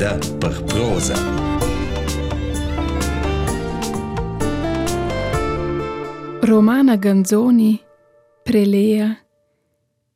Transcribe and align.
Preda 0.00 0.18
per 0.38 0.64
prosa. 0.64 1.14
Romana 6.40 6.96
Ganzoni 6.96 7.78
prelea 8.42 9.14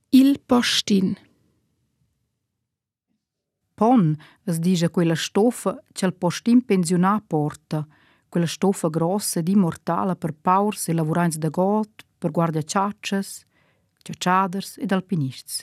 Il 0.09 0.41
postin. 0.41 1.15
Pon 3.75 4.17
es 4.45 4.59
dice 4.59 4.89
quella 4.89 5.15
stoffa 5.15 5.79
che 5.93 6.07
il 6.07 6.15
postin 6.15 6.65
pensionà 6.65 7.23
porta, 7.27 7.87
quella 8.31 8.47
stoffa 8.47 8.89
grossa 8.89 9.41
ed 9.41 9.49
immortale 9.49 10.17
per 10.17 10.33
paurs 10.33 10.89
e 10.89 10.95
lavorants 10.95 11.37
de 11.37 11.51
got, 11.51 12.07
per 12.17 12.31
guardia 12.31 12.63
ciaccias, 12.63 13.45
ciacciaders 14.03 14.79
ed 14.79 14.93
alpinists. 14.93 15.63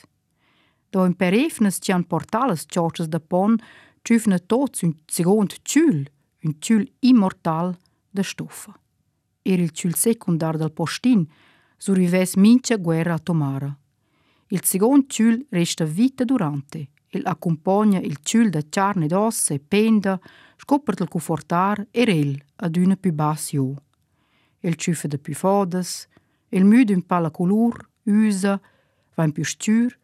Da 0.90 1.06
in 1.06 1.16
perefnes 1.16 1.78
ci 1.80 1.90
han 1.90 2.04
portales 2.04 2.66
ciaccias 2.68 3.08
de 3.08 3.18
pon, 3.18 3.56
ciufne 4.02 4.38
tots 4.46 4.82
un 4.82 4.94
second 5.06 5.54
ciul, 5.62 6.06
un 6.42 6.54
ciul 6.58 6.86
immortal 7.00 7.76
de 8.10 8.22
stoffa. 8.22 8.74
Era 9.42 9.62
il 9.62 9.70
ciul 9.70 9.94
secundar 9.94 10.56
del 10.56 10.72
postin, 10.72 11.26
survives 11.76 12.34
mince 12.34 12.78
guerra 12.78 13.14
atomara. 13.14 13.76
Il 14.48 14.64
second 14.64 15.08
ciul 15.08 15.46
resta 15.50 15.84
vita 15.84 16.24
durante, 16.24 16.88
il 17.10 17.22
accompagna 17.26 17.98
il 17.98 18.18
ciul 18.22 18.50
da 18.50 18.62
carne 18.68 19.04
ed 19.04 19.12
ossa 19.12 19.54
e 19.54 19.60
penda, 19.60 20.20
scopert 20.56 21.00
il 21.00 21.08
confortar 21.08 21.86
e 21.90 22.04
rel 22.04 22.40
ad 22.56 22.76
una 22.76 22.96
più 22.96 23.12
bass 23.12 23.52
io. 23.52 23.74
Il 24.60 24.76
ciufa 24.76 25.08
de 25.08 25.18
più 25.18 25.34
fodas, 25.34 26.06
il 26.50 26.64
müd 26.64 26.90
un 26.90 27.02
pala 27.02 27.30
colur, 27.30 27.88
usa, 28.04 28.60
va 29.14 29.24
in 29.24 29.32
più 29.32 29.44
stür, 29.44 29.98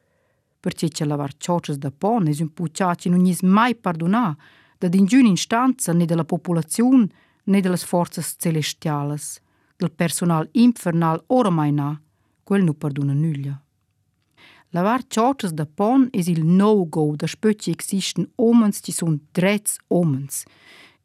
perché 0.60 0.88
c'è 0.88 1.04
lavar 1.04 1.36
cioccias 1.36 1.76
da 1.76 1.90
pon 1.90 2.26
es 2.26 2.40
un 2.40 2.52
pucciaci 2.52 3.08
non 3.08 3.26
is 3.26 3.42
mai 3.42 3.74
pardonà, 3.74 4.36
da 4.78 4.88
d'inguna 4.88 5.28
instanza 5.28 5.92
né 5.92 6.04
della 6.04 6.24
popolazione 6.24 7.08
né 7.44 7.60
delle 7.60 7.76
forze 7.76 8.22
celestiales, 8.36 9.40
del 9.76 9.92
personal 9.92 10.48
infernal 10.52 11.22
oramai 11.26 11.72
na, 11.72 12.00
quel 12.42 12.64
nu 12.64 12.74
perdona 12.74 13.12
nulla. 13.12 13.62
Lavar 14.70 15.02
cioccias 15.06 15.52
da 15.52 15.66
pon 15.66 16.08
es 16.12 16.26
il 16.26 16.44
no-go 16.44 17.14
da 17.16 17.26
spöci 17.26 17.70
existen 17.70 18.28
omens 18.34 18.80
ci 18.82 18.92
son 18.92 19.18
drets 19.32 19.78
omens. 19.88 20.44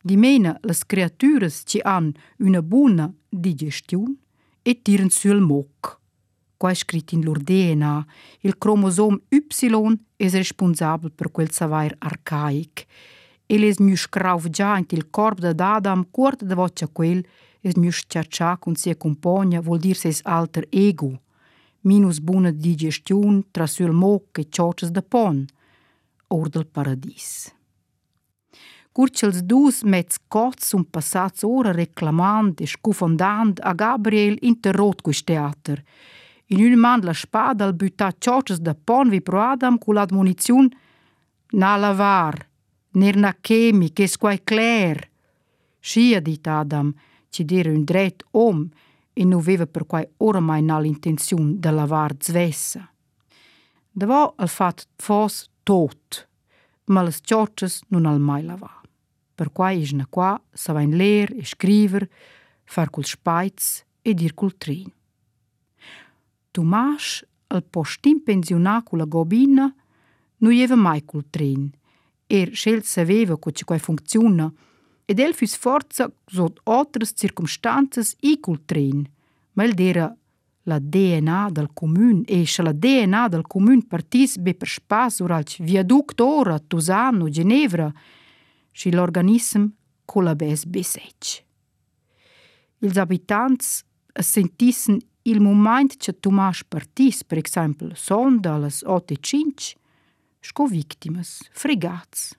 Di 0.02 0.18
mena 0.18 0.58
las 0.62 0.84
creaturas 0.86 1.64
ci 1.66 1.80
han 1.82 2.12
una 2.40 2.62
buona 2.62 3.14
digestione 3.30 4.16
e 4.62 4.82
tiran 4.82 5.10
sul 5.10 5.40
moc. 5.40 6.03
Qua 6.64 6.72
è 6.72 6.78
in 7.10 7.26
lor 7.26 7.40
DNA, 7.40 8.06
il 8.40 8.58
cromosom 8.58 9.20
Y 9.28 9.44
es 10.16 10.34
responsabel 10.34 11.12
per 11.12 11.30
quel 11.30 11.52
savair 11.52 11.94
arcaic. 12.00 12.88
El 13.48 13.64
es 13.64 13.80
mius 13.80 14.08
crauf 14.08 14.48
già 14.48 14.78
in 14.78 14.86
il 14.92 15.10
corp 15.10 15.40
da 15.40 15.76
Adam 15.76 16.08
cuort 16.10 16.42
da 16.46 16.56
voce 16.56 16.88
quel, 16.88 17.22
es 17.60 17.76
mius 17.76 18.06
ciaccia 18.08 18.56
con 18.60 18.76
sia 18.76 18.96
compagna, 18.96 19.60
vuol 19.60 19.80
dir 19.80 19.98
ses 19.98 20.22
alter 20.24 20.66
ego. 20.70 21.20
Minus 21.82 22.22
buona 22.22 22.52
digestione 22.52 23.44
tra 23.52 23.68
sul 23.68 23.92
moc 23.92 24.38
e 24.38 24.48
cioccias 24.48 24.90
da 24.90 25.02
pon, 25.02 25.46
or 26.28 26.48
del 26.48 26.68
paradis. 26.68 27.54
Curcels 28.94 29.42
dus 29.42 29.84
mezz 29.84 30.16
cots 30.30 30.72
un 30.72 30.86
passats 30.86 31.44
ora 31.44 31.74
reclamant 31.74 32.62
e 32.62 32.66
scufondant 32.66 33.60
a 33.60 33.74
Gabriel 33.74 34.38
interrot 34.40 35.02
quist 35.02 35.26
teater. 35.26 35.84
In 36.48 36.60
un 36.60 36.80
man 36.80 37.02
la 37.02 37.14
spada 37.14 37.66
al 37.66 37.74
butta 37.74 38.12
cioccias 38.12 38.60
da 38.60 38.76
pon 38.76 39.10
vi 39.10 39.22
pro 39.22 39.42
Adam 39.42 39.78
cu 39.78 39.92
l'admoniziun 39.92 40.70
na 41.54 41.78
lavar, 41.78 42.48
ner 42.92 43.16
na 43.16 43.34
chemi, 43.40 43.94
che 43.94 44.08
squai 44.08 44.44
cler. 44.44 45.10
Scia 45.80 46.20
dit 46.20 46.48
Adam, 46.48 46.94
ci 47.30 47.46
dire 47.46 47.70
un 47.72 47.84
dret 47.84 48.24
om, 48.32 48.70
e 49.14 49.24
non 49.24 49.40
aveva 49.40 49.68
per 49.68 49.86
quai 49.86 50.08
oramai 50.18 50.62
na 50.62 50.80
l'intenziun 50.80 51.60
da 51.60 51.72
lavar 51.72 52.16
zvessa. 52.20 52.90
Davò 53.92 54.34
al 54.36 54.50
fat 54.50 54.88
fos 54.98 55.50
tot, 55.64 56.28
ma 56.86 57.04
las 57.04 57.20
cioccias 57.22 57.84
non 57.90 58.06
al 58.06 58.20
mai 58.20 58.44
lavar. 58.44 58.82
Per 59.36 59.52
quai 59.52 59.82
is 59.82 59.92
na 59.94 60.08
qua 60.10 60.42
sa 60.54 60.74
va 60.74 60.82
in 60.82 60.98
ler 60.98 61.32
e 61.32 61.46
scriver, 61.46 62.10
far 62.66 62.90
cul 62.90 63.06
spaiz 63.06 63.84
e 64.02 64.14
dir 64.14 64.34
cul 64.34 64.58
trin. 64.58 64.90
Tomas, 66.54 67.24
al 67.50 67.64
postin 67.64 68.22
pensionà 68.24 68.82
cu 68.86 68.96
la 68.96 69.06
gobina, 69.06 69.66
non 70.38 70.54
jeva 70.54 70.76
mai 70.76 71.02
cul 71.06 71.26
trin. 71.30 71.72
Er 72.28 72.54
scel 72.54 72.84
saveva 72.84 73.38
co 73.38 73.52
ci 73.52 73.64
quai 73.64 73.80
funziona, 73.80 74.52
ed 75.06 75.20
el 75.20 75.34
fus 75.34 75.56
forza 75.56 76.12
sot 76.26 76.60
otras 76.64 77.14
circumstanzas 77.16 78.16
i 78.22 78.38
cul 78.40 78.62
trin. 78.66 79.04
Ma 79.54 79.64
el 79.64 79.74
dera 79.74 80.08
la 80.64 80.80
DNA 80.80 81.50
del 81.52 81.70
commun 81.74 82.24
e 82.26 82.46
se 82.46 82.62
la 82.62 82.72
DNA 82.72 83.28
del 83.28 83.44
commun 83.44 83.82
partis 83.88 84.38
be 84.38 84.54
per 84.54 84.68
spas 84.68 85.20
uralc 85.20 85.58
viaduct 85.60 86.20
ora, 86.20 86.60
Tusano, 86.60 87.28
Ginevra, 87.28 87.92
și 88.72 88.90
l'organism 88.90 89.76
colabès 90.06 90.64
besec. 90.64 91.46
Ils 92.80 92.98
abitants 92.98 93.86
sentissen 94.14 94.98
il 95.24 95.40
moment 95.40 95.96
che 95.98 96.20
Tomas 96.20 96.64
partis, 96.64 97.24
per 97.24 97.38
exempel, 97.38 97.96
sonda 97.96 98.58
las 98.58 98.84
8.5, 98.84 99.76
sco 100.40 100.66
victimas, 100.66 101.42
fregats, 101.52 102.38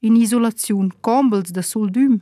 in 0.00 0.16
isolaziun, 0.16 0.90
combels 1.00 1.50
da 1.50 1.62
soldum. 1.62 2.18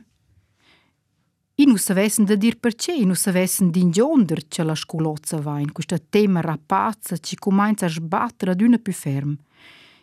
I 1.57 1.65
nu 1.65 1.77
savessen 1.77 2.25
da 2.25 2.35
dir 2.35 2.57
perché, 2.59 2.93
i 2.93 3.05
nu 3.05 3.13
savessen 3.13 3.71
d'ingionder 3.71 4.47
che 4.47 4.63
la 4.63 4.75
scolozza 4.75 5.39
va 5.39 5.59
in 5.59 5.71
questa 5.71 5.97
tema 5.97 6.41
rapazza 6.41 7.17
ci 7.17 7.35
comincia 7.37 7.85
a 7.85 7.89
sbattere 7.89 8.51
ad 8.51 8.61
una 8.61 8.77
più 8.77 8.93
ferm. 8.93 9.35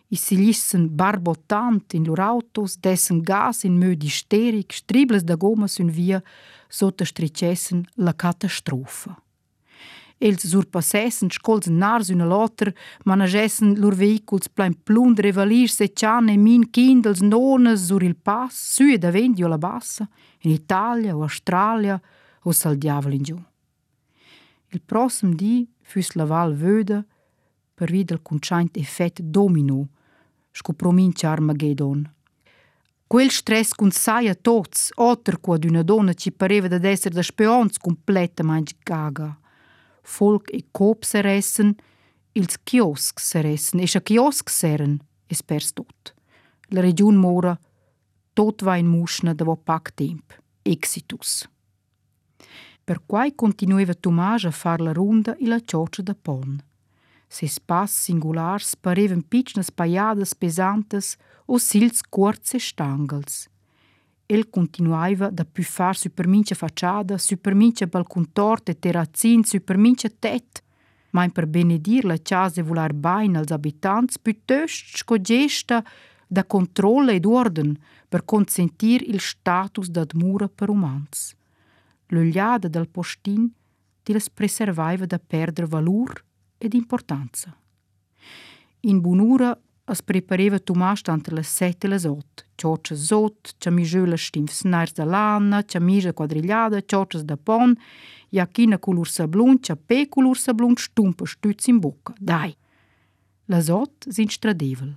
I 0.08 0.16
si 0.16 0.36
lissen 0.36 0.94
barbottant 0.94 1.92
in 1.92 2.04
lor 2.04 2.20
autos, 2.20 2.76
dessen 2.76 3.20
gas 3.20 3.62
in 3.62 3.76
möd 3.76 4.02
isteric, 4.02 4.72
stribles 4.72 5.22
da 5.22 5.36
goma 5.36 5.66
sun 5.66 5.88
via, 5.88 6.22
sotto 6.68 7.04
stricessen 7.04 7.86
la 7.94 8.14
catastrofa. 8.14 9.21
Els 10.22 10.44
surpassessen 10.46 11.32
scols 11.34 11.66
nars 11.66 12.12
una 12.14 12.28
lotter, 12.30 12.70
managessen 13.10 13.72
lor 13.82 13.96
vehiculs 13.98 14.46
plein 14.54 14.76
plund 14.86 15.18
revalir 15.18 15.66
se 15.66 15.88
cian 15.90 16.28
e 16.30 16.36
min 16.38 16.68
kindels 16.70 17.24
nones 17.26 17.88
sur 17.88 18.04
il 18.06 18.14
pass, 18.14 18.54
su 18.74 18.86
e 18.94 18.98
da 18.98 19.10
vendio 19.10 19.48
la 19.48 19.58
bassa, 19.58 20.06
in 20.46 20.52
Italia 20.52 21.16
o 21.16 21.22
Australia 21.22 22.00
o 22.44 22.52
sal 22.52 22.78
diavol 22.78 23.12
in 23.14 23.22
giù. 23.22 23.38
Il 24.68 24.80
prossim 24.86 25.34
di 25.34 25.66
füs 25.82 26.14
la 26.14 26.24
val 26.24 26.54
vöda 26.54 27.02
per 27.74 27.90
vid 27.90 28.10
il 28.10 28.22
conchaint 28.22 28.76
effett 28.76 29.20
domino, 29.20 29.88
sco 30.52 30.72
promincia 30.72 31.30
Armageddon. 31.30 32.08
Quel 33.08 33.30
stress 33.30 33.74
cun 33.74 33.90
sai 33.90 34.28
a 34.28 34.34
tots, 34.34 34.92
otter 34.94 35.40
qua 35.40 35.58
d'una 35.58 35.82
donna 35.82 36.14
ci 36.14 36.30
pareva 36.30 36.68
da 36.68 36.78
esser 36.88 37.12
da 37.12 37.22
speons 37.22 37.76
completamente 37.76 38.74
gaga. 38.82 39.41
Folk 40.02 40.50
e 40.50 40.64
cop 40.70 41.04
seressen, 41.04 41.76
ils 42.32 42.58
kiosk 42.64 43.20
seressen, 43.20 43.80
e 43.80 43.86
scha 43.86 44.00
kiosk 44.00 44.50
seren, 44.50 45.00
es 45.28 45.42
pers 45.42 45.72
tot. 45.72 46.14
La 46.70 46.80
region 46.80 47.16
mora, 47.16 47.56
tot 48.34 48.62
va 48.62 48.76
in 48.76 48.86
muschna 48.86 49.34
da 49.34 49.44
vo 49.44 49.56
pac 49.56 49.92
exitus. 50.62 51.48
Per 52.84 52.98
quai 53.06 53.34
continueva 53.34 53.94
Tomas 53.94 54.44
a 54.44 54.50
far 54.50 54.80
la 54.80 54.92
ronda 54.92 55.36
e 55.36 55.46
la 55.46 55.60
cioccia 55.60 56.02
da 56.02 56.14
pon. 56.14 56.60
Ses 57.28 57.60
pas 57.60 57.90
singulars 57.90 58.74
parevan 58.76 59.22
pitchnas 59.22 59.70
paiadas 59.70 60.34
pesantes 60.34 61.16
o 61.46 61.58
sils 61.58 62.02
corts 62.02 62.54
e 62.54 62.58
stangels. 62.58 63.48
El 64.32 64.48
continuaiva 64.48 65.28
da 65.28 65.44
più 65.44 65.62
far 65.62 65.94
supermince 65.94 66.54
facciada, 66.54 67.18
supermince 67.18 67.86
balcontort 67.86 68.70
e 68.70 68.78
terrazzin, 68.78 69.44
supermince 69.44 70.18
tet, 70.18 70.62
ma 71.10 71.28
per 71.28 71.46
benedir 71.46 72.06
la 72.06 72.16
casa 72.16 72.62
volar 72.62 72.94
bain 72.94 73.36
als 73.36 73.50
abitants, 73.50 74.16
piuttosto 74.16 74.96
sco 74.96 75.20
gesta 75.20 75.84
da 76.26 76.46
controllo 76.46 77.10
ed 77.10 77.26
orden 77.26 77.76
per 78.08 78.24
consentir 78.24 79.02
il 79.06 79.20
status 79.20 79.90
d'admura 79.90 80.48
per 80.48 80.70
umans. 80.70 81.36
L'ogliada 82.06 82.68
del 82.68 82.88
postin 82.88 83.52
ti 84.02 84.14
les 84.14 84.30
preservaiva 84.30 85.04
da 85.04 85.18
perdere 85.18 85.66
valur 85.66 86.24
ed 86.56 86.72
importanza. 86.72 87.54
In 88.80 88.98
bunura 89.02 89.52
as 89.92 90.00
prepareva 90.00 90.58
Tomas 90.58 91.02
tant 91.02 91.28
le 91.28 91.42
sette 91.42 91.86
e 91.86 91.90
le 91.90 91.98
ot, 92.08 92.46
cioccia 92.56 92.94
zot, 92.94 93.54
camisciula 93.58 94.16
stimfs 94.16 94.64
nairs 94.64 94.94
da 94.96 95.04
lana, 95.04 95.62
camiscia 95.64 96.14
quadrigliada, 96.14 96.80
cioccias 96.80 97.24
da 97.28 97.36
pon, 97.36 97.74
iachina 98.30 98.78
color 98.78 99.08
sablun, 99.08 99.60
ciapè 99.60 100.08
color 100.08 100.38
sablun, 100.38 100.76
stumpa 100.76 101.26
stütz 101.26 101.68
in 101.68 101.78
bocca. 101.78 102.14
Dai! 102.18 102.56
Le 103.44 103.60
zot 103.60 104.08
sin 104.08 104.28
stradevel. 104.28 104.96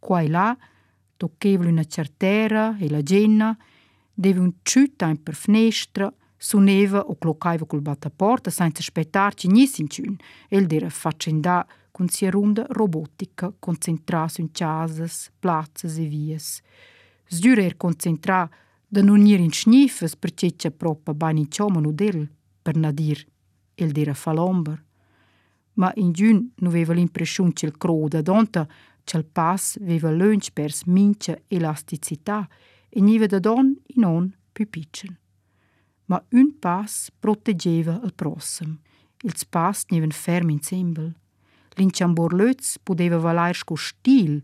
Qua 0.00 0.20
e 0.20 0.28
là 0.28 0.56
toccavano 1.16 1.70
una 1.70 1.84
certera 1.84 2.76
e 2.78 2.90
la 2.90 3.02
genna, 3.02 3.56
deve 4.12 4.40
un 4.40 4.52
ciutta 4.62 5.06
in 5.06 5.22
per 5.22 5.34
finestra, 5.34 6.12
suoneva 6.36 7.00
o 7.00 7.16
cloccaiva 7.16 7.64
col 7.64 7.80
battaporta 7.80 8.50
senza 8.50 8.80
aspettarci 8.80 9.46
niente 9.46 10.02
e 10.48 10.56
il 10.56 10.66
dire 10.66 10.90
faccenda 10.90 11.66
cun 11.96 12.08
sia 12.08 12.28
runda 12.30 12.66
robotica 12.68 13.54
concentrà 13.58 14.28
sün 14.28 14.50
chasas, 14.52 15.30
plazas 15.40 15.96
e 15.96 16.04
vias. 16.04 16.60
Sdür 17.24 17.58
er 17.58 17.76
concentrà 17.76 18.50
da 18.86 19.00
nun 19.00 19.24
ir 19.26 19.40
in 19.40 19.50
schnifes 19.50 20.14
per 20.14 20.34
ceccia 20.34 20.70
propa 20.70 21.14
bani 21.14 21.48
ciomano 21.48 21.92
del, 21.92 22.28
per 22.60 22.76
nadir, 22.76 23.24
el 23.74 23.92
dera 23.92 24.12
falomber. 24.12 24.78
Ma 25.80 25.90
in 25.96 26.12
giun 26.12 26.52
nu 26.56 26.68
veva 26.68 26.92
l'impression 26.92 27.52
cel 27.54 27.78
croda 27.78 28.20
d'onta 28.20 28.68
cel 29.04 29.24
pass 29.24 29.78
veva 29.80 30.10
lönch 30.10 30.52
pers 30.52 30.84
mincia 30.84 31.34
elasticità 31.48 32.46
e, 32.46 32.98
e 32.98 33.00
niva 33.00 33.26
da 33.26 33.38
don 33.38 33.74
in 33.94 34.04
on 34.04 34.34
più 34.52 34.68
piccen. 34.68 35.18
Ma 36.06 36.22
un 36.32 36.58
pass 36.58 37.10
proteggeva 37.10 38.00
il 38.04 38.12
prossem. 38.14 38.78
Ils 39.22 39.44
pass 39.44 39.86
neven 39.88 40.10
ferm 40.10 40.50
in 40.50 40.60
sembel. 40.60 41.14
Linqan 41.76 42.14
borlëc, 42.16 42.62
po 42.84 42.96
deve 42.96 43.18
valajsh 43.20 43.64
ku 43.68 43.76
shtil, 43.76 44.40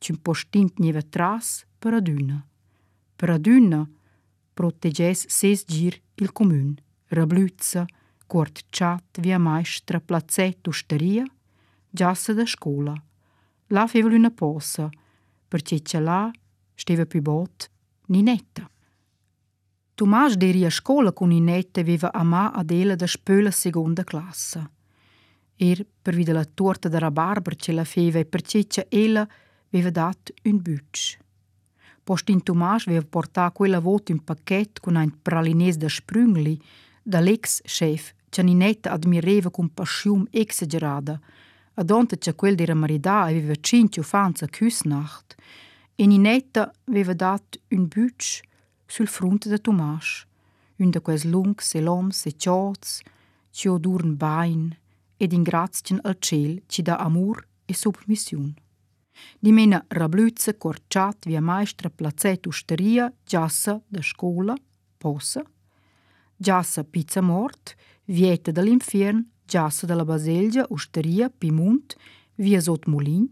që 0.00 0.16
më 0.16 0.22
poshtint 0.22 0.80
një 0.82 0.92
vetras 0.98 1.64
për 1.82 1.98
adynë. 2.00 2.38
Për 3.18 3.32
adynë, 3.36 3.80
protegjes 4.56 5.26
ses 5.32 5.64
gjirë 5.66 6.02
il 6.22 6.32
komun, 6.36 6.76
rëblyca, 7.12 7.86
kort 8.30 8.62
qatë 8.74 9.22
vja 9.24 9.38
majsh 9.42 9.82
tra 9.86 10.00
placet 10.00 10.62
të 10.62 10.74
shtëria, 10.78 11.26
gjasë 11.96 12.36
dhe 12.38 12.46
shkolla. 12.54 12.94
La 13.74 13.86
fevëllu 13.90 14.20
në 14.22 14.32
posë, 14.38 14.86
për 15.50 15.66
që 15.68 15.78
që 15.90 16.00
la 16.06 16.22
shteve 16.76 17.06
për 17.10 17.22
botë 17.26 17.70
një 18.12 18.22
netë. 18.30 18.64
Tomasz 19.96 20.36
deri 20.36 20.66
a 20.68 20.70
shkolla 20.70 21.14
ku 21.16 21.24
një 21.26 21.40
netë 21.48 21.84
viva 21.86 22.10
ama 22.12 22.50
Adele 22.60 22.98
dhe 23.00 23.08
shpëllë 23.08 23.52
seconda 23.54 24.04
klassa. 24.04 24.66
Er 25.56 25.86
per 26.02 26.14
vide 26.14 26.32
la 26.32 26.44
torta 26.44 26.88
da 26.88 26.98
rabarber 26.98 27.56
ce 27.56 27.72
la 27.72 27.84
feva 27.84 28.18
e 28.18 28.26
perché 28.26 28.86
ella 28.88 29.26
aveva 29.70 29.90
dat 29.90 30.32
un 30.44 30.60
bütsch. 30.60 31.18
Post 32.04 32.28
in 32.28 32.42
Tomas 32.42 32.86
aveva 32.86 33.04
portato 33.08 33.52
quella 33.52 33.80
volta 33.80 34.12
un 34.12 34.22
pacchetto 34.22 34.80
con 34.80 34.94
un 34.94 35.12
pralinese 35.22 35.78
da 35.78 35.88
sprüngli 35.88 36.58
dall'ex 37.02 37.62
chef 37.62 38.12
che 38.28 38.42
Ninetta 38.42 38.92
admireva 38.92 39.50
con 39.50 39.72
passione 39.72 40.26
esagerata, 40.30 41.18
ad 41.74 41.90
onta 41.90 42.16
che 42.16 42.34
quel 42.34 42.54
della 42.54 42.74
marità 42.74 43.22
aveva 43.22 43.54
cinque 43.58 44.02
ufanza 44.02 44.44
a 44.44 44.48
Küsnacht, 44.48 45.34
e 45.94 46.06
Ninetta 46.06 46.70
aveva 46.84 47.14
dat 47.14 47.58
un 47.70 47.88
bütsch 47.88 48.42
sul 48.86 49.08
frunte 49.08 49.48
de 49.48 49.58
Tomas, 49.58 50.26
un 50.76 50.90
de 50.90 51.00
quels 51.00 51.24
lungs 51.24 51.74
e 51.74 51.80
loms 51.80 52.26
e 52.26 52.36
ciots, 52.36 53.00
ci 53.50 53.68
odurn 53.68 54.16
bain 54.16 54.76
ed 55.16 55.32
ingrazien 55.32 56.00
al 56.02 56.16
ciel 56.18 56.62
ci 56.66 56.82
da 56.82 56.96
amor 56.96 57.46
e 57.64 57.74
submissiun. 57.74 58.54
Di 59.38 59.52
mena 59.52 59.84
rabluzza 59.88 60.54
corciat 60.54 61.26
via 61.26 61.40
maestra 61.40 61.90
placet 61.90 62.46
usteria, 62.46 63.12
giassa 63.24 63.80
da 63.88 64.02
scola, 64.02 64.54
posa, 64.98 65.42
giassa 66.36 66.84
pizza 66.84 67.20
mort, 67.20 67.74
vieta 68.04 68.50
dall'infern, 68.50 69.24
giassa 69.44 69.86
dalla 69.86 70.04
baselgia, 70.04 70.66
usteria, 70.68 71.30
pimunt, 71.30 71.96
via 72.34 72.60
sot 72.60 72.86
mulin, 72.86 73.26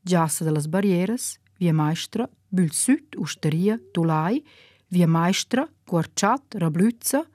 giassa 0.00 0.44
dallas 0.44 0.68
barrieras, 0.68 1.38
via 1.58 1.72
maestra, 1.72 2.28
bül 2.48 2.70
süd, 2.70 3.16
usteria, 3.16 3.78
tulai, 3.92 4.42
via 4.88 5.08
maestra, 5.08 5.66
quarciat, 5.84 6.54
rabluzza 6.54 7.26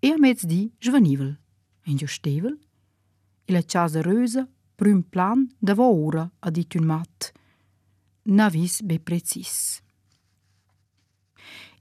e 0.00 0.10
a 0.10 0.18
mezzdi 0.18 0.70
svanivel, 0.78 1.38
in 1.84 1.96
giustevel, 1.96 2.58
ila 3.48 3.64
qazë 3.64 4.04
rëzë, 4.04 4.44
prym 4.78 5.02
plan 5.02 5.48
dhe 5.60 5.74
vo 5.74 5.88
ura 6.06 6.28
a 6.40 6.52
dityn 6.54 6.86
matë. 6.86 7.32
Navis 8.28 8.82
be 8.84 8.98
precis. 9.00 9.80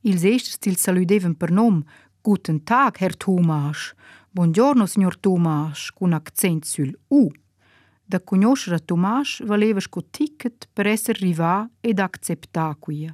Ils 0.08 0.24
esters 0.24 0.62
til 0.64 0.78
saludevën 0.80 1.34
për 1.36 1.52
nom, 1.52 1.82
guten 2.24 2.62
tag, 2.64 3.02
herr 3.02 3.18
Tomas, 3.20 3.92
buongiorno, 4.32 4.88
signor 4.88 5.18
Tomas, 5.20 5.90
kun 5.92 6.16
accent 6.16 6.66
sul 6.66 6.94
U. 7.12 7.28
Da 8.08 8.22
conoscere 8.24 8.80
Tomas 8.80 9.42
valevas 9.44 9.90
co 9.92 10.02
ticket 10.02 10.70
per 10.74 10.88
esser 10.88 11.20
riva 11.20 11.68
ed 11.84 12.00
akcepta 12.00 12.70
kuja. 12.80 13.12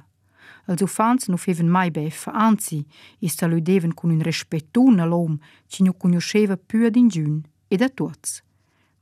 Also 0.70 0.86
fanz 0.86 1.26
nu 1.28 1.36
fevan 1.36 1.68
mai 1.68 1.90
beffa, 1.90 2.30
anzi, 2.30 2.78
i 3.18 3.28
saludevan 3.28 3.92
cun 3.92 4.14
un 4.14 4.22
respetun 4.22 5.00
all'om, 5.02 5.34
ci 5.66 5.82
nu 5.82 5.92
conosceva 5.92 6.56
più 6.56 6.86
ad 6.86 6.96
ingiun 6.96 7.42
ed 7.68 7.82
a 7.82 7.88
tuots. 7.88 8.43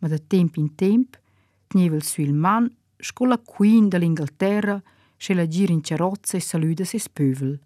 Ma 0.02 0.08
da 0.08 0.18
temp 0.18 0.56
in 0.56 0.74
temp, 0.74 1.18
tnievel 1.68 2.02
su 2.02 2.20
il 2.20 2.34
man, 2.34 2.68
scola 2.98 3.38
queen 3.38 3.88
dall'Inghilterra, 3.88 4.82
se 5.16 5.34
la 5.34 5.46
gir 5.46 5.70
in 5.70 5.82
cerozza 5.82 6.36
e 6.36 6.40
saluda 6.40 6.84
ses 6.84 7.08
pövel. 7.08 7.58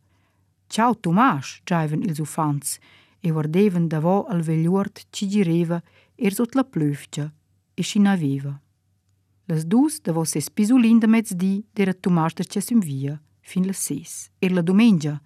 Ciao 0.69 0.95
Tomas, 0.95 1.61
giaiven 1.65 2.03
ils 2.03 2.19
ufants, 2.19 2.79
e 3.21 3.31
guardeven 3.31 3.89
davò 3.89 4.27
al 4.27 4.43
vegliuort 4.43 5.07
ci 5.11 5.27
gireva 5.27 5.83
er 6.15 6.33
sot 6.33 6.55
la 6.55 6.65
plövgia 6.65 7.33
e 7.75 7.83
ci 7.83 7.99
naveva. 7.99 8.61
Las 9.47 9.65
dus 9.65 10.01
davò 10.01 10.25
ses 10.25 10.51
pisulin 10.51 10.99
da 10.99 11.07
mezzdi 11.07 11.65
dera 11.73 11.95
Tomas 11.95 12.35
da 12.35 12.45
cesum 12.45 12.81
via 12.81 13.21
fin 13.41 13.65
le 13.65 13.73
6. 13.73 14.31
E 14.39 14.51
la 14.51 14.61
domenica 14.61 15.21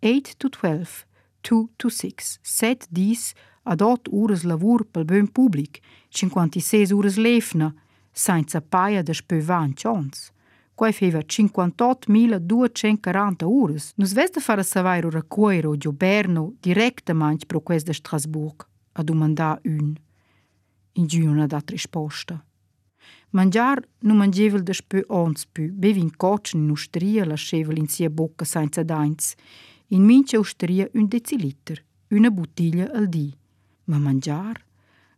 8 0.00 0.34
to 0.36 0.48
12, 0.48 1.06
2 1.40 1.68
to 1.76 1.88
6, 1.88 2.38
7 2.42 2.86
dis 2.90 3.32
ad 3.62 3.80
8 3.80 4.08
ures 4.10 4.42
lavur 4.42 4.84
pel 4.84 5.04
bön 5.04 5.32
public, 5.32 5.80
56 6.08 6.92
ures 6.92 7.16
lefna, 7.16 7.74
senza 8.12 8.60
paia 8.60 9.02
de 9.02 9.14
spövan 9.14 9.72
chans. 9.74 10.32
Quai 10.74 10.92
feva 10.92 11.20
58.240 11.20 13.44
ures. 13.44 13.92
Nus 13.96 14.12
vesta 14.12 14.40
fare 14.40 14.62
savairo 14.62 15.10
raccoiro 15.10 15.76
gioberno 15.76 16.54
directamente 16.60 17.46
pro 17.46 17.60
quest 17.60 17.86
de 17.86 17.92
Strasburg, 17.92 18.66
a 18.92 19.02
domandà 19.02 19.60
un. 19.64 19.94
In 20.92 21.06
giù 21.06 21.24
non 21.24 21.38
ha 21.38 21.46
dat 21.46 21.70
risposta. 21.70 22.44
Mangiar 23.30 23.88
nu 24.00 24.14
mangevel 24.14 24.62
da 24.62 24.72
spö 24.72 25.04
ons 25.08 25.46
pü, 25.46 25.72
bevi 25.72 26.00
in 26.00 26.16
cocen 26.16 26.60
in 26.60 26.70
ustria 26.70 27.24
lascevel 27.24 27.78
in 27.78 27.88
sia 27.88 28.10
bocca 28.10 28.44
senza 28.44 28.82
dains. 28.82 29.34
In 29.88 30.04
mince 30.04 30.36
ustria 30.36 30.88
un 30.92 31.08
deciliter, 31.08 31.84
una 32.08 32.30
bottiglia 32.30 32.90
al 32.92 33.08
di. 33.08 33.34
Ma 33.84 33.98
mangiar? 33.98 34.64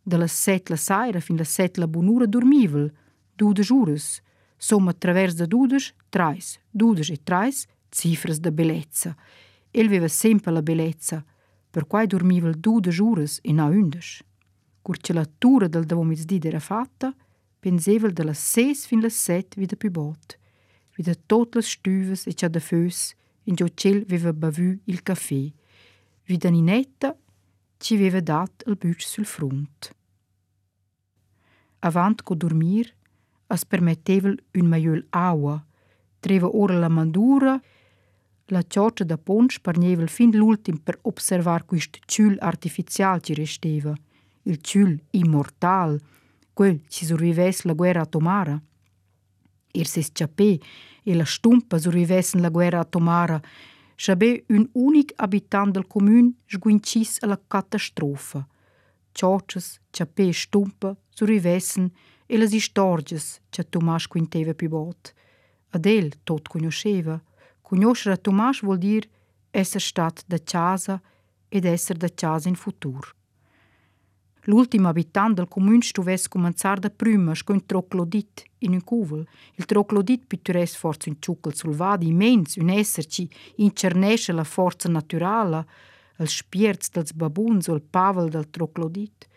Da 0.03 0.17
la 0.17 0.27
set 0.27 0.69
la 0.69 0.75
saira 0.75 1.19
fin 1.19 1.37
la 1.37 1.43
set 1.43 1.77
la 1.77 1.87
bonura 1.87 2.25
dormivel, 2.25 2.91
dudes 3.35 3.69
ures. 3.69 4.21
Somma 4.57 4.93
travers 4.93 5.33
da 5.35 5.45
dudes, 5.45 5.93
trais, 6.09 6.59
dudes 6.71 7.09
e 7.09 7.17
trais, 7.17 7.67
cifras 7.89 8.39
da 8.39 8.51
bellezza. 8.51 9.15
El 9.71 9.89
veva 9.89 10.07
sempre 10.07 10.51
la 10.51 10.61
bellezza, 10.61 11.25
per 11.69 11.87
quai 11.87 12.07
dormivel 12.07 12.55
dudes 12.55 12.99
ures 12.99 13.39
e 13.41 13.51
na 13.51 13.65
undes. 13.65 14.21
Curcelatura 14.81 15.67
del 15.67 15.85
davomiz 15.85 16.23
di 16.23 16.39
era 16.43 16.59
fatta, 16.59 17.13
pensevel 17.59 18.13
de 18.13 18.23
las 18.23 18.39
seis 18.39 18.85
fin 18.85 19.01
las 19.01 19.15
set 19.15 19.55
vida 19.55 19.75
più 19.75 19.89
bot. 19.89 20.37
Vida 20.95 21.15
tot 21.15 21.55
las 21.55 21.65
stüves 21.65 22.25
e 22.27 22.33
c'ha 22.33 22.47
da 22.47 22.59
fös, 22.59 23.15
in 23.43 23.55
gio 23.55 23.67
cel 23.73 24.05
bavu 24.33 24.79
il 24.85 25.01
caffè. 25.01 25.51
Vida 26.25 26.49
Ninetta 26.49 27.17
ci 27.85 27.97
veva 27.97 28.19
dat 28.19 28.63
il 28.65 28.77
bütsch 28.77 29.05
sul 29.05 29.25
front. 29.25 29.93
Avant 31.79 32.23
co 32.23 32.33
dormir, 32.33 32.89
as 33.47 33.63
permettevel 33.63 34.39
un 34.57 34.65
maiol 34.65 35.05
aua, 35.11 35.63
treva 36.19 36.49
ora 36.49 36.79
la 36.79 36.89
mandura, 36.89 37.61
la 38.45 38.63
cioccia 38.63 39.03
da 39.03 39.17
ponch 39.17 39.59
parnievel 39.61 40.09
fin 40.09 40.31
l'ultim 40.33 40.81
per 40.81 40.97
observar 41.03 41.65
quist 41.65 41.99
ciul 42.07 42.39
artificial 42.39 43.21
ci 43.21 43.35
resteva, 43.35 43.93
il 44.49 44.57
ciul 44.61 44.99
immortal, 45.11 46.01
quel 46.53 46.81
ci 46.87 47.05
survives 47.05 47.65
la 47.65 47.73
guerra 47.73 48.01
atomara. 48.01 48.59
Ir 49.73 49.85
ses 49.85 50.09
ciapé 50.11 50.57
e 51.03 51.13
la 51.13 51.25
stumpa 51.25 51.77
survivessen 51.77 52.41
la 52.41 52.49
guerra 52.49 52.79
atomara, 52.79 53.39
j'avais 53.97 54.45
un 54.49 54.65
unik 54.75 55.13
habitant 55.17 55.67
de 55.67 55.79
la 55.79 55.85
commune, 55.85 56.33
j'guinchis 56.47 57.19
la 57.23 57.37
catastrophe. 57.37 58.43
Tjorqës 59.15 59.79
që 59.95 60.05
pe 60.15 60.27
shtumpë, 60.31 60.95
zurivesen 61.15 61.89
e 62.27 62.39
lëzi 62.39 62.59
shtorgjës 62.67 63.27
që 63.55 63.67
Tomash 63.71 64.09
kujnteve 64.11 64.53
për 64.59 64.71
botë. 64.73 65.13
Adel 65.75 66.11
tot 66.27 66.49
kunjosheve, 66.51 67.19
kunjoshra 67.63 68.17
Tomash 68.17 68.63
vuol 68.63 68.79
dir 68.79 69.07
esser 69.55 69.83
stat 69.83 70.23
da 70.27 70.39
casa 70.39 70.99
ed 71.51 71.65
esser 71.65 71.97
da 71.97 72.09
casa 72.09 72.49
in 72.49 72.59
futur. 72.59 73.15
L'ultimo 74.47 74.89
abitant 74.89 75.33
del 75.33 75.47
comune 75.47 75.81
stuvesse 75.81 76.29
cominciar 76.29 76.77
da 76.79 76.91
prima 76.91 77.33
con 77.43 77.55
un 77.55 77.65
troclodit 77.65 78.43
in 78.59 78.73
un 78.73 78.83
cuvel. 78.83 79.27
Il 79.55 79.65
troclodit 79.65 80.25
pitturesse 80.27 80.77
forza 80.77 81.09
un 81.09 81.15
ciuckel 81.19 81.55
sul 81.55 81.73
vadi 81.73 82.07
immens, 82.07 82.57
un 82.57 82.69
esser 82.69 83.07
ci 83.07 83.27
incernesce 83.55 84.33
la 84.33 84.43
forza 84.43 84.87
naturale, 84.87 85.65
il 86.19 86.27
spierz 86.27 86.91
dels 86.91 87.13
babuns 87.13 87.67
o 87.67 87.73
il 87.73 87.81
pavel 87.81 88.29
del 88.29 88.49
troclodit. 88.51 89.27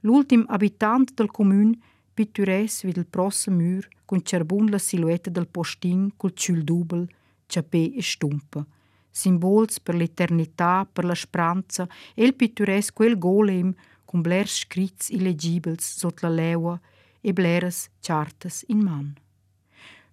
L'ultim 0.00 0.44
abitant 0.48 1.14
del 1.14 1.30
comune 1.30 1.78
pitturesse 2.12 2.86
vid 2.86 2.98
il 2.98 3.06
prossimo 3.06 3.56
mur 3.56 3.88
con 4.04 4.22
cerbun 4.22 4.68
la 4.68 4.78
silhouette 4.78 5.30
del 5.30 5.48
postin 5.48 6.12
col 6.14 6.34
ciul 6.34 6.62
dubel, 6.62 7.08
ciapè 7.46 7.92
e 7.96 8.02
stumpa 8.02 8.66
simbols 9.12 9.78
per 9.78 9.94
l'eternità, 9.94 10.88
per 10.90 11.04
la 11.04 11.14
speranza, 11.14 11.86
e 12.14 12.24
il 12.24 12.34
pitturesc 12.34 12.94
quel 12.94 13.18
golem 13.18 13.72
con 14.12 14.20
blers 14.20 14.58
scrits 14.58 15.08
illegibels 15.08 15.86
sot 15.98 16.20
la 16.20 16.28
leua 16.28 16.78
e 17.22 17.32
bleres 17.32 17.88
chartes 17.98 18.62
in 18.68 18.82
man. 18.84 19.14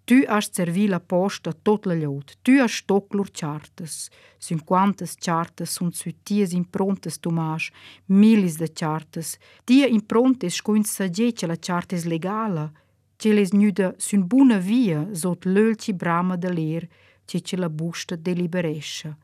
Tu 0.06 0.24
hast 0.26 0.54
servi 0.54 0.88
la 0.88 1.02
posta 1.02 1.52
tot 1.52 1.86
la 1.86 1.94
llot, 1.94 2.38
tu 2.42 2.56
hast 2.62 2.76
stocklur 2.76 3.28
chartes, 3.30 4.10
cinquantas 4.38 5.18
chartes 5.20 5.76
sunt 5.76 5.96
sui 5.96 6.16
ties 6.24 6.54
improntes 6.54 7.20
Tomas, 7.20 7.70
milis 8.06 8.56
de 8.56 8.70
chartes, 8.74 9.38
tia 9.66 9.88
improntes 9.88 10.56
scoin 10.56 10.84
sagece 10.84 11.46
la 11.46 11.60
chartes 11.60 12.06
legala, 12.06 12.72
ce 13.20 13.34
les 13.34 13.52
nuda 13.52 13.94
sun 13.98 14.24
buna 14.26 14.58
via 14.58 15.10
sot 15.12 15.44
l'ölci 15.44 15.92
brama 15.94 16.38
de 16.38 16.50
ler, 16.50 16.88
ce 17.26 17.38
ce 17.42 17.58
la 17.58 17.70
busta 17.70 18.16
deliberesce. 18.16 19.18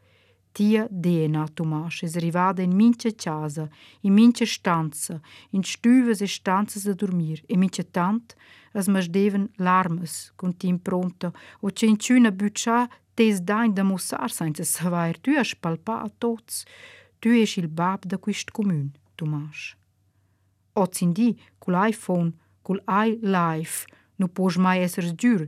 Tia 0.56 0.86
djena 0.90 1.46
të 1.52 1.66
mashës, 1.68 2.16
rivada 2.24 2.64
në 2.64 2.78
minë 2.80 3.00
që 3.04 3.10
qazë, 3.20 3.66
i 4.08 4.12
minë 4.18 4.38
që 4.40 4.46
shtancë, 4.54 5.16
i 5.52 5.60
se 5.60 5.74
shtyvës 5.76 6.22
e 6.24 6.30
shtancës 6.32 6.86
dhe 6.88 6.96
durmirë, 7.02 7.44
as 8.76 8.90
më 8.92 9.06
shdeven 9.08 9.46
larmës, 9.66 10.14
kun 10.36 10.54
ti 10.54 10.68
improntë, 10.68 11.32
o 11.64 11.72
që 11.72 11.92
në 11.92 12.00
qynë 12.04 12.32
e 12.32 12.38
byqa, 12.40 12.80
te 13.16 13.28
zdajnë 13.32 13.76
dhe 13.78 13.84
musarë 13.88 14.36
sajnë 14.38 14.58
që 14.60 14.66
së 14.72 15.60
palpa 15.64 16.02
atotës, 16.08 16.66
ty 17.20 17.36
është 17.44 17.62
il 17.64 17.68
bab 17.80 18.04
da 18.06 18.20
kujshtë 18.20 18.56
comun 18.56 18.92
të. 19.16 19.26
O 20.76 20.84
cindi, 20.92 21.30
kul 21.60 21.76
iphone 21.88 21.96
fon, 22.04 22.34
kul 22.64 22.80
ai 22.88 23.16
life, 23.24 23.88
nu 24.20 24.28
posh 24.28 24.60
mai 24.60 24.84
esër 24.84 25.08
zgjyrë, 25.14 25.48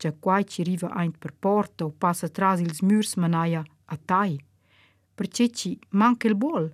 që 0.00 0.10
kuaj 0.22 0.42
që 0.52 0.64
rive 0.66 0.88
ajnë 1.00 1.20
per 1.22 1.32
porta 1.44 1.86
o 1.86 1.92
pasë 2.02 2.32
tras 2.34 2.58
razil 2.58 2.72
murs 2.88 3.12
më 3.20 3.28
Attaj, 3.86 4.38
përqeqi 5.16 5.78
mankel 5.90 6.34
bol, 6.34 6.70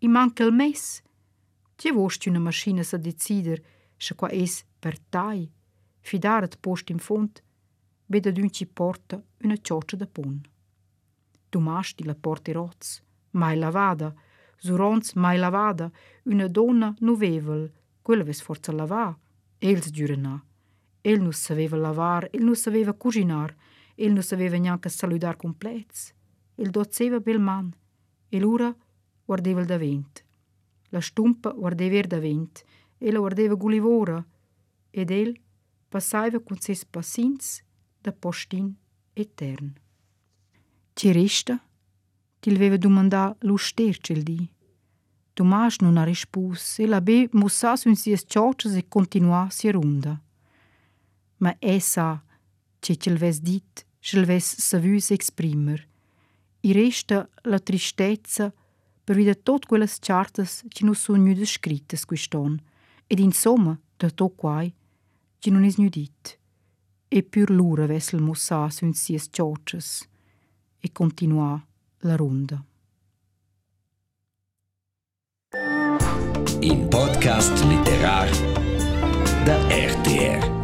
i 0.00 0.08
mankel 0.08 0.52
mes, 0.52 1.02
që 1.80 1.92
voshqy 1.96 2.32
në 2.32 2.40
mashinës 2.46 2.92
së 2.92 3.00
decider 3.04 3.60
shë 4.00 4.16
qua 4.18 4.30
es 4.32 4.62
për 4.80 4.96
tai, 5.12 5.48
fidarët 6.08 6.58
poshtë 6.64 6.96
in 6.96 7.02
fond, 7.06 7.42
bedë 8.10 8.32
dyn 8.36 8.50
që 8.50 8.64
i 8.64 8.70
portë 8.80 9.20
në 9.48 9.60
qoqë 9.66 10.00
dhe 10.00 10.08
punë. 10.16 10.40
Tu 11.50 11.60
mashti 11.60 12.06
la 12.06 12.14
porti 12.14 12.54
rozë, 12.56 13.00
mai 13.40 13.56
lavada, 13.58 14.12
zuronz 14.62 15.14
mai 15.14 15.38
lavada, 15.38 15.90
una 16.24 16.48
donna 16.48 16.94
nuvevel, 17.00 17.70
quella 18.02 18.24
ves 18.24 18.42
forza 18.42 18.72
lavar, 18.72 19.16
els 19.60 19.90
giurena. 19.92 20.40
El 21.02 21.22
nu 21.24 21.32
saveva 21.32 21.76
lavar, 21.76 22.28
el 22.32 22.44
nu 22.44 22.54
saveva 22.54 22.92
cucinar, 22.92 23.54
el 23.96 24.12
nu 24.12 24.22
saveva 24.22 24.58
neanche 24.58 24.90
saludar 24.90 25.36
complets. 25.36 26.12
El 26.60 26.70
dozeva 26.70 27.20
bel 27.20 27.40
man, 27.40 27.70
e 28.28 28.38
l'ura 28.38 28.68
guardeva 29.24 29.60
il 29.60 29.66
davent. 29.66 30.22
La 30.90 31.00
stumpa 31.00 31.50
guardeva 31.52 31.96
er 31.96 32.06
davent, 32.06 32.62
e 32.98 33.10
la 33.10 33.18
guardeva 33.18 33.54
gulivora, 33.54 34.18
ed 34.90 35.10
el 35.10 35.32
passava 35.88 36.38
con 36.40 36.58
ses 36.60 36.84
passins 36.84 37.62
da 38.02 38.12
postin 38.12 38.74
etern. 39.14 39.72
Ci 40.92 41.12
resta? 41.12 41.56
Ti 42.40 42.50
aveva 42.50 42.76
domandà 42.76 43.34
lo 43.40 43.56
il 43.76 44.22
di. 44.22 44.48
Tomas 45.32 45.78
non 45.80 45.96
ha 45.96 46.04
rispus, 46.04 46.78
e 46.78 46.86
la 46.86 47.00
be 47.00 47.28
mussà 47.32 47.76
su 47.76 47.88
in 47.88 47.96
sies 47.96 48.24
cioccias 48.26 48.74
e 48.74 48.88
continuà 48.88 49.48
sia 49.50 49.72
runda 49.72 50.20
ma 51.40 51.56
essa, 51.58 52.22
ce 52.80 52.96
ce 52.96 53.10
ves 53.14 53.40
dit, 53.40 53.86
ce 54.00 54.24
ves 54.24 54.44
savus 54.58 55.10
exprimer. 55.10 55.89
I 56.62 56.72
resta 56.72 57.28
la 57.42 57.58
tristezza 57.58 58.52
per 59.02 59.16
vida 59.16 59.34
tot 59.34 59.66
quelles 59.66 59.98
chartas 59.98 60.64
che 60.68 60.84
non 60.84 60.94
sono 60.94 61.22
nude 61.22 61.46
scrittes 61.46 62.04
quiston, 62.04 62.60
ed 63.06 63.18
insomma, 63.18 63.78
da 63.96 64.10
to 64.10 64.28
quai, 64.28 64.72
che 65.38 65.50
non 65.50 65.64
es 65.64 65.76
nu 65.76 65.88
dit. 65.88 66.38
E 67.08 67.22
pur 67.22 67.50
l'ura 67.50 67.86
vessel 67.86 68.20
mossa 68.20 68.68
sun 68.70 68.92
sies 68.92 69.28
cioccias, 69.30 70.06
e 70.78 70.92
continua 70.92 71.60
la 72.00 72.14
ronda. 72.14 72.64
In 76.60 76.88
podcast 76.88 77.64
literar 77.64 78.28
da 79.44 79.56
RTR 79.66 80.59